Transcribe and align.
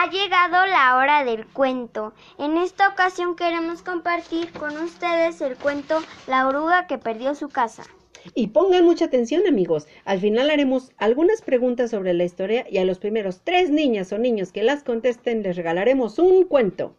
ha 0.00 0.08
llegado 0.08 0.64
la 0.64 0.96
hora 0.96 1.24
del 1.24 1.46
cuento. 1.46 2.14
En 2.38 2.56
esta 2.56 2.88
ocasión 2.88 3.36
queremos 3.36 3.82
compartir 3.82 4.50
con 4.52 4.78
ustedes 4.78 5.42
el 5.42 5.58
cuento 5.58 5.98
La 6.26 6.48
oruga 6.48 6.86
que 6.86 6.96
perdió 6.96 7.34
su 7.34 7.50
casa. 7.50 7.82
Y 8.34 8.46
pongan 8.46 8.86
mucha 8.86 9.04
atención 9.06 9.46
amigos, 9.46 9.86
al 10.06 10.20
final 10.20 10.48
haremos 10.48 10.92
algunas 10.96 11.42
preguntas 11.42 11.90
sobre 11.90 12.14
la 12.14 12.24
historia 12.24 12.64
y 12.70 12.78
a 12.78 12.86
los 12.86 12.98
primeros 12.98 13.42
tres 13.44 13.68
niñas 13.68 14.10
o 14.12 14.18
niños 14.18 14.52
que 14.52 14.62
las 14.62 14.84
contesten 14.84 15.42
les 15.42 15.56
regalaremos 15.56 16.18
un 16.18 16.44
cuento. 16.44 16.94